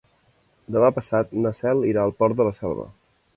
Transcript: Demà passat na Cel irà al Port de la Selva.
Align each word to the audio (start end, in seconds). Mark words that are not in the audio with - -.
Demà 0.75 0.89
passat 0.95 1.35
na 1.43 1.51
Cel 1.59 1.85
irà 1.91 2.07
al 2.09 2.15
Port 2.23 2.41
de 2.41 2.49
la 2.49 2.55
Selva. 2.63 2.89